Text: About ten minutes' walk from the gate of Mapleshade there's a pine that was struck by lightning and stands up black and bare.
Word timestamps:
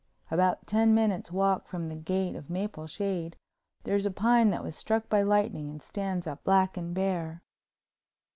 About 0.31 0.65
ten 0.65 0.95
minutes' 0.95 1.31
walk 1.31 1.67
from 1.67 1.87
the 1.87 1.95
gate 1.95 2.33
of 2.35 2.49
Mapleshade 2.49 3.35
there's 3.83 4.07
a 4.07 4.09
pine 4.09 4.49
that 4.49 4.63
was 4.63 4.75
struck 4.75 5.07
by 5.09 5.21
lightning 5.21 5.69
and 5.69 5.79
stands 5.83 6.25
up 6.25 6.43
black 6.43 6.75
and 6.75 6.95
bare. 6.95 7.43